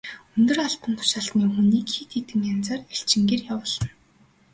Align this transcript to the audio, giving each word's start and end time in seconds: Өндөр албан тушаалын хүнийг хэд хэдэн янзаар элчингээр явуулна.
Өндөр 0.37 0.57
албан 0.67 0.91
тушаалын 0.99 1.51
хүнийг 1.53 1.87
хэд 1.95 2.09
хэдэн 2.15 2.41
янзаар 2.53 2.81
элчингээр 2.93 3.41
явуулна. 3.53 3.89